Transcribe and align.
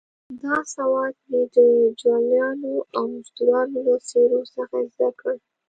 دا 0.43 0.55
سواد 0.73 1.15
مې 1.29 1.41
د 1.55 1.57
جوالیانو 1.99 2.73
او 2.97 3.03
مزدروانو 3.13 3.77
له 3.87 3.95
څېرو 4.09 4.41
څخه 4.55 4.77
زده 4.93 5.09
کړ. 5.19 5.35